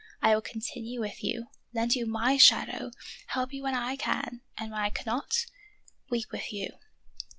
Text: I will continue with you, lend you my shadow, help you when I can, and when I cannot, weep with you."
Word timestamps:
I 0.19 0.33
will 0.33 0.41
continue 0.41 0.99
with 0.99 1.23
you, 1.23 1.49
lend 1.75 1.93
you 1.93 2.07
my 2.07 2.35
shadow, 2.35 2.89
help 3.27 3.53
you 3.53 3.61
when 3.61 3.75
I 3.75 3.95
can, 3.95 4.41
and 4.57 4.71
when 4.71 4.79
I 4.81 4.89
cannot, 4.89 5.45
weep 6.09 6.31
with 6.31 6.51
you." 6.51 6.71